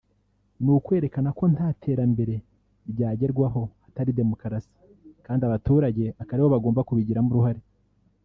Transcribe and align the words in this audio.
ni 0.63 0.71
ukwerekana 0.77 1.29
ko 1.37 1.43
nta 1.53 1.67
terambere 1.83 2.35
ryagerwaho 2.91 3.61
hatari 3.83 4.11
demokarasi; 4.19 4.73
kandi 5.25 5.41
abaturage 5.43 6.03
akaba 6.21 6.33
aribo 6.37 6.49
bagomba 6.55 6.85
kubigiramo 6.87 7.29
uruhare 7.31 7.61